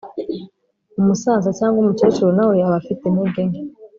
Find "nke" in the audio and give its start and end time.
3.49-3.61